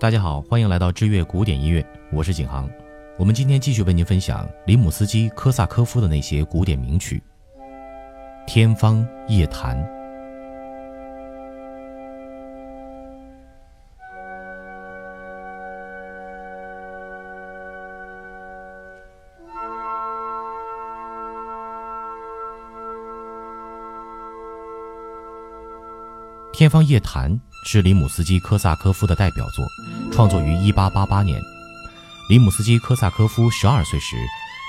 [0.00, 2.68] 大家好，欢迎来到知乐古典音乐，我是景航。
[3.16, 7.22] 我们今天继续为您分享里姆斯基科萨科夫的那些古典名曲，
[8.44, 9.78] 《天方夜谭》。
[26.56, 27.30] 《天方夜谭》
[27.64, 29.66] 是里姆斯基科萨科夫的代表作，
[30.12, 31.42] 创作于1888年。
[32.28, 34.16] 里姆斯基科萨科夫十二岁时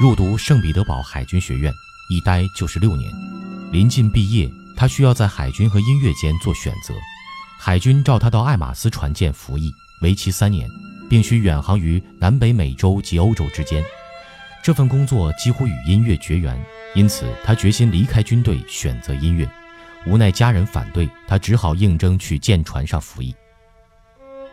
[0.02, 1.73] 入读圣彼得堡海军学院，
[2.09, 3.13] 一待就是六年。
[3.72, 6.94] 临近毕业，他需要在海军和音乐间做选择。
[7.59, 10.70] 海军召他到爱马斯船舰服役，为期三年，
[11.09, 13.83] 并需远航于南北美洲及欧洲之间。
[14.64, 16.59] 这份工作几乎与音乐绝缘，
[16.95, 19.48] 因此他决心离开军队，选择音乐。
[20.06, 23.34] 无奈家人反对，他只好应征去舰船上服役。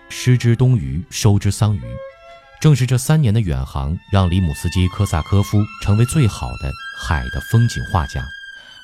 [0.08, 1.83] 失之东隅，收之桑榆。
[2.61, 8.23] 正是这三年的远航，让里姆斯基科萨科夫成为最好的海的风景画家。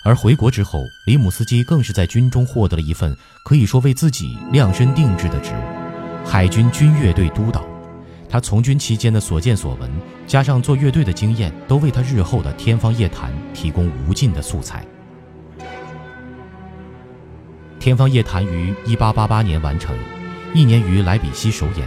[0.05, 5.63] 而回国之后，里姆斯基更是在军中获得了一份可以说为自己量身定制的职务——
[6.27, 7.65] 海军军乐队督导。
[8.29, 9.91] 他从军期间的所见所闻，
[10.27, 14.83] 加上做乐队的经验，都为他日后的《天方夜谭》提供无尽的素材。
[17.81, 19.97] 《天方夜谭》于1888年完成，
[20.53, 21.87] 一年于莱比锡首演。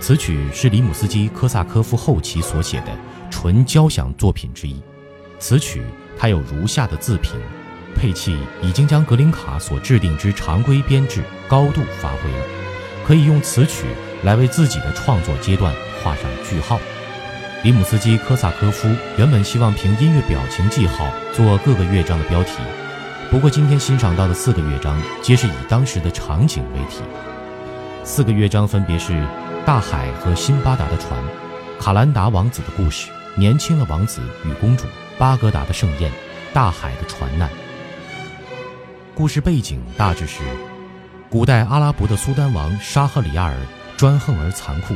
[0.00, 2.88] 此曲是里姆斯基科萨科夫后期所写的
[3.30, 4.80] 纯交响作品之一。
[5.38, 5.82] 此曲
[6.18, 7.40] 它有如下的自评：
[7.94, 12.46] 配器已经将格林卡所制定之常规编制高度发挥了，
[13.06, 13.86] 可以用此曲
[14.22, 16.78] 来为自己的创作阶段画上句号。
[17.62, 22.52] 里姆斯基科萨科夫原本希望凭音乐表情记号做各个乐章的标题。
[23.30, 27.02] 不过，今天欣赏到的四个乐章皆是以当时的场景为题。
[28.04, 29.26] 四个乐章分别是
[29.66, 31.20] 大海和辛巴达的船、
[31.80, 34.84] 卡兰达王子的故事、年轻的王子与公主、
[35.18, 36.12] 巴格达的盛宴、
[36.52, 37.50] 大海的船难。
[39.14, 40.42] 故事背景大致是：
[41.28, 43.56] 古代阿拉伯的苏丹王沙赫里亚尔
[43.96, 44.94] 专横而残酷，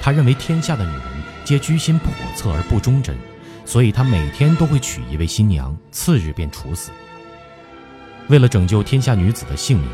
[0.00, 1.02] 他认为天下的女人
[1.44, 3.16] 皆居心叵测而不忠贞，
[3.64, 6.90] 所以他每天都会娶一位新娘，次日便处死。
[8.28, 9.88] 为了拯救天下女子的性命，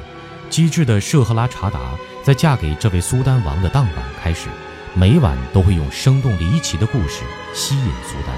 [0.51, 1.79] 机智的舍赫拉查达
[2.23, 4.49] 在嫁给这位苏丹王的当晚开始，
[4.93, 7.23] 每晚都会用生动离奇的故事
[7.55, 8.35] 吸引苏丹，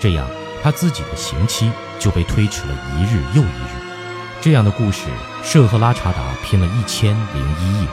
[0.00, 0.26] 这样
[0.62, 3.84] 他自己的刑期就被推迟了一日又一日。
[4.40, 5.08] 这样的故事，
[5.42, 7.88] 舍赫拉查达拼了一千零一夜，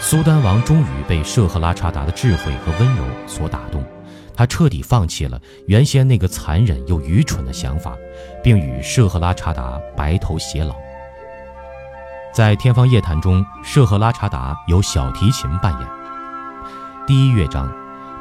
[0.00, 3.73] 苏丹王终于被舍赫拉查达的智慧和温柔所打动。
[4.34, 7.96] 他彻底放弃了原先那个残忍又愚蠢的想法，
[8.42, 10.74] 并与舍赫拉查达白头偕老。
[12.32, 15.88] 在《天方夜谭》中，舍赫拉查达由小提琴扮演。
[17.06, 17.72] 第一乐章，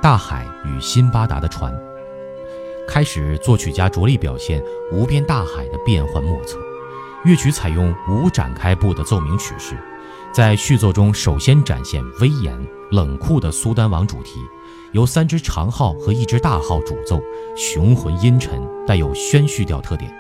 [0.01, 1.73] 大海与辛巴达的船。
[2.87, 6.59] 开始，作曲家着力表现无边大海的变幻莫测。
[7.23, 9.77] 乐曲采用无展开部的奏鸣曲式，
[10.33, 12.53] 在序奏中首先展现威严
[12.91, 14.41] 冷酷的苏丹王主题。
[14.93, 17.19] 由三支长号和一支大号主奏，
[17.57, 20.11] 雄浑阴沉，带有宣叙调特点。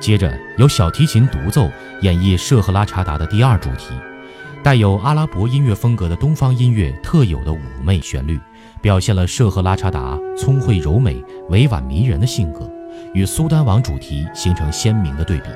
[0.00, 1.68] 接着由小提琴独奏
[2.00, 3.92] 演绎舍赫拉查达的第二主题，
[4.62, 8.40] 带有阿拉伯音乐风格的东方音乐特有的妩媚旋律，
[8.80, 12.70] 表现了舍赫拉查达聪慧柔美、委婉迷人的性格，
[13.12, 15.50] 与苏丹王主题形成鲜明的对比。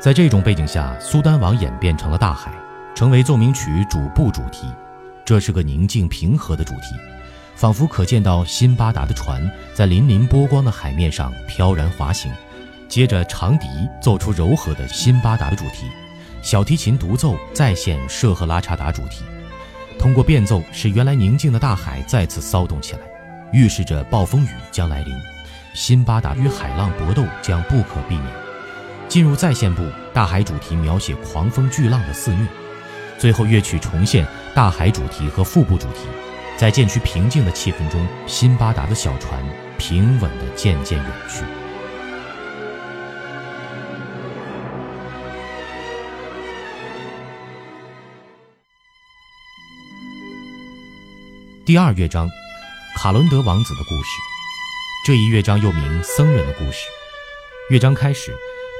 [0.00, 2.52] 在这种背景下，苏丹王演变成了大海，
[2.96, 4.66] 成为奏鸣曲主部主题。
[5.32, 6.94] 这是个宁静平和的主题，
[7.56, 12.30] 仿佛可见到辛巴达的船在粼粼波光的海面上飘然滑行。
[12.86, 13.66] 接着，长笛
[14.02, 15.86] 奏出柔和的辛巴达的主题，
[16.42, 19.24] 小提琴独奏再现舍赫拉查达主题。
[19.98, 23.00] 通过变奏，使原来宁静的大海再次骚动起来，
[23.54, 25.14] 预示着暴风雨将来临，
[25.72, 28.26] 辛巴达与海浪搏斗将不可避免。
[29.08, 29.82] 进入再现部，
[30.12, 32.46] 大海主题描写狂风巨浪的肆虐。
[33.22, 36.08] 最后，乐曲重现大海主题和腹部主题，
[36.58, 39.40] 在渐趋平静的气氛中，辛巴达的小船
[39.78, 41.44] 平稳地渐渐远去。
[51.64, 52.28] 第二乐章，
[52.96, 54.18] 卡伦德王子的故事。
[55.06, 56.88] 这一乐章又名僧人的故事。
[57.70, 58.34] 乐章开始，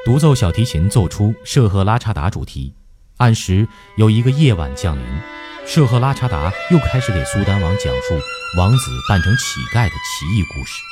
[0.04, 2.74] 独奏小提琴奏出舍赫拉查达主题。
[3.22, 5.04] 按时有一个夜晚降临，
[5.64, 8.20] 舍赫拉查达又开始给苏丹王讲述
[8.58, 10.82] 王子扮成乞丐的奇异故事。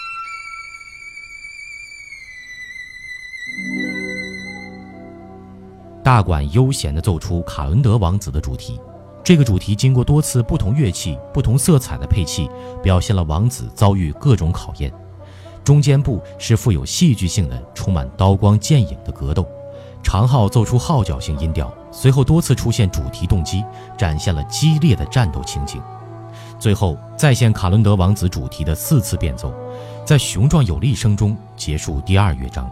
[6.05, 8.81] 大管悠闲地奏出卡伦德王子的主题，
[9.25, 12.49] 这个主题经过多次不同乐器、不同色彩的配器，
[12.81, 14.93] 表现了王子遭遇各种考验。
[15.65, 19.45] 中间部是富有戏剧性的、充满刀光剑影的格斗，
[20.03, 23.65] 长号奏出号角性音调，随后多次出现主题动机，
[23.97, 25.81] 展现了激烈的战斗情景。
[26.59, 29.53] 最后再现卡伦德王子主题的四次变奏，
[30.05, 32.71] 在雄壮有力声中结束第二乐章。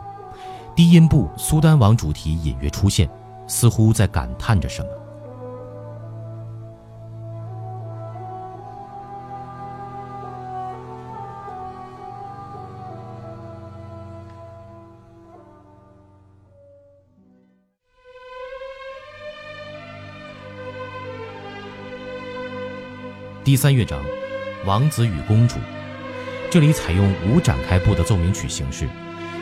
[0.74, 3.08] 低音部苏丹王主题隐约出现，
[3.46, 4.88] 似乎在感叹着什么。
[23.48, 24.04] 第三乐章，
[24.66, 25.56] 王子与公主。
[26.50, 28.86] 这里采用无展开部的奏鸣曲形式。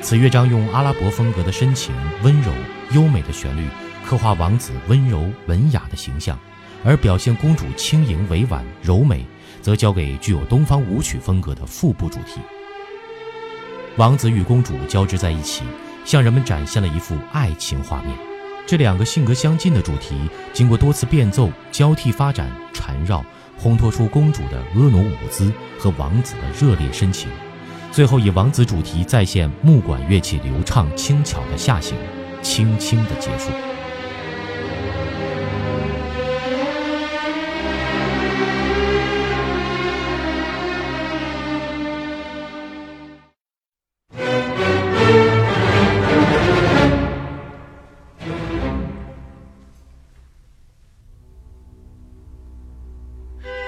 [0.01, 1.93] 此乐章用阿拉伯风格的深情、
[2.23, 2.53] 温柔、
[2.93, 3.67] 优美的旋律
[4.05, 6.39] 刻画王子温柔文雅的形象，
[6.85, 9.27] 而表现公主轻盈委婉、柔美，
[9.61, 12.41] 则交给具有东方舞曲风格的副部主题。
[13.97, 15.65] 王子与公主交织在一起，
[16.05, 18.17] 向人们展现了一幅爱情画面。
[18.69, 23.25] 这两个性格相近的主题，经过多次变奏、交替发展、缠绕。
[23.63, 27.29] 烘托出公主的婀娜舞姿和王子的热烈深情，
[27.91, 31.97] 最后以王子主题再现木管乐器流畅轻巧的下行，
[32.43, 33.51] 轻轻的结束。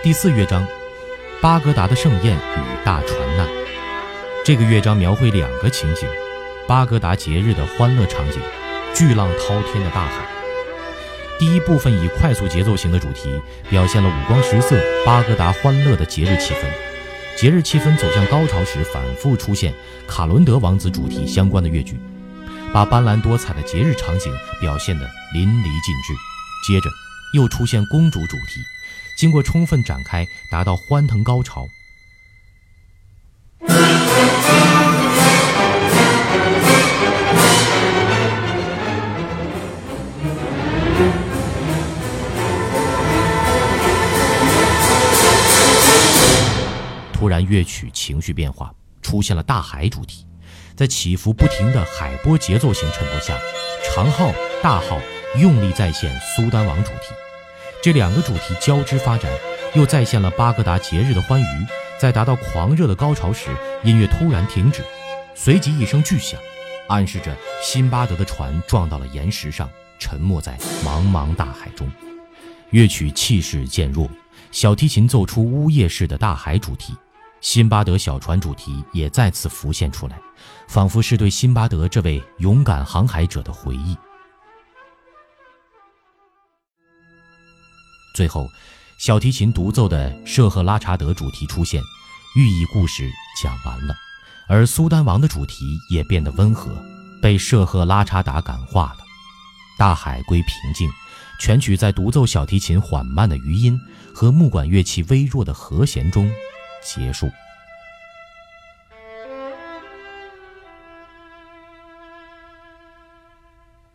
[0.09, 0.67] 第四乐章，
[1.39, 3.47] 巴格达的盛宴与大船难。
[4.43, 6.09] 这个乐章描绘两个情景：
[6.67, 8.41] 巴格达节日的欢乐场景，
[8.95, 10.27] 巨浪滔天的大海。
[11.39, 13.39] 第一部分以快速节奏型的主题，
[13.69, 16.65] 表现了五光十色、巴格达欢乐的节日气氛。
[17.37, 19.75] 节日气氛走向高潮时，反复出现
[20.07, 22.01] 卡伦德王子主题相关的乐句，
[22.73, 26.15] 把斑斓多彩的节日场景表现得淋漓尽致。
[26.67, 26.89] 接着
[27.35, 28.63] 又出现公主主题。
[29.19, 31.67] 经过充分展开，达到欢腾高潮。
[47.13, 48.73] 突然，乐曲情绪变化，
[49.03, 50.25] 出现了大海主题，
[50.77, 53.37] 在起伏不停的海波节奏型衬托下，
[53.85, 54.33] 长号、
[54.63, 55.01] 大号
[55.41, 57.28] 用力再现苏丹王主题。
[57.81, 59.31] 这两个主题交织发展，
[59.75, 61.67] 又再现了巴格达节日的欢愉。
[61.97, 63.51] 在达到狂热的高潮时，
[63.85, 64.83] 音乐突然停止，
[65.35, 66.41] 随即一声巨响，
[66.89, 71.91] 暗示着辛巴德的船撞到了岩石上，沉没在茫茫大海中。
[72.71, 74.09] 乐曲气势渐弱，
[74.51, 76.95] 小提琴奏出呜咽式的大海主题，
[77.41, 80.19] 辛巴德小船主题也再次浮现出来，
[80.67, 83.97] 仿佛是对辛巴德这位勇敢航海者的回忆。
[88.19, 88.51] 最后，
[88.97, 91.81] 小提琴独奏的舍赫拉查德主题出现，
[92.35, 93.09] 寓意故事
[93.41, 93.95] 讲完了，
[94.49, 96.69] 而苏丹王的主题也变得温和，
[97.23, 99.05] 被舍赫拉查达感化了。
[99.79, 100.91] 大海归平静，
[101.39, 103.81] 全曲在独奏小提琴缓慢的余音
[104.13, 106.29] 和木管乐器微弱的和弦中
[106.85, 107.31] 结束。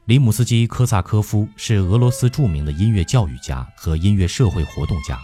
[0.05, 5.17] 里姆斯基科萨科夫是俄罗斯著名的音乐教育家和音乐社会活动家，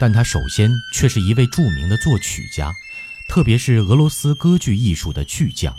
[0.00, 2.72] 但他首先却是一位著名的作曲家，
[3.28, 5.74] 特别是俄罗斯歌剧艺术的巨匠。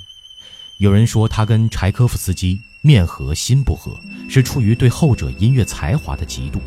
[0.78, 4.00] 有人说他跟柴科夫斯基面和心不和，
[4.30, 6.60] 是出于对后者音乐才华的嫉妒。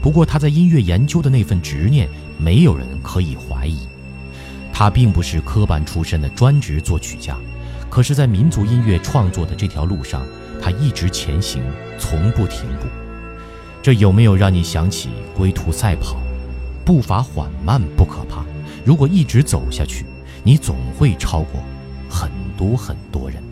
[0.00, 3.88] 不过他在音乐研究的那份执念，没有人可以怀疑。
[4.72, 7.36] 他并不是科班出身的专职作曲家，
[7.90, 10.24] 可是，在民族音乐创作的这条路上。
[10.60, 11.62] 他一直前行，
[11.98, 12.86] 从不停步。
[13.82, 16.16] 这有没有让你想起龟兔赛跑？
[16.84, 18.44] 步伐缓慢不可怕，
[18.84, 20.04] 如果一直走下去，
[20.44, 21.60] 你总会超过
[22.08, 23.42] 很多很多人。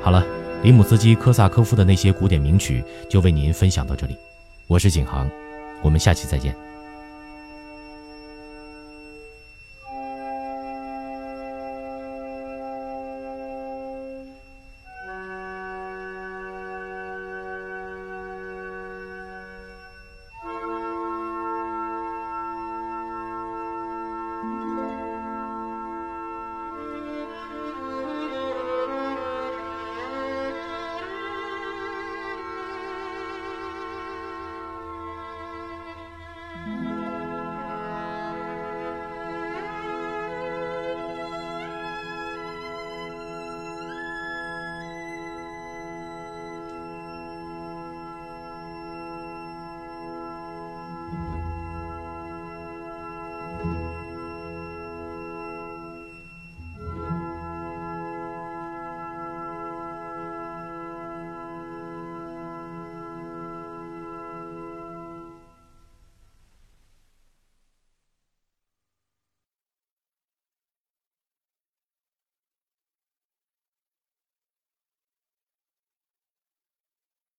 [0.00, 0.24] 好了，
[0.62, 4.16] 里姆斯基科萨科夫的那些古典名曲就为您分享到这里。
[4.68, 5.28] 我是景航，
[5.82, 6.54] 我们下期再见。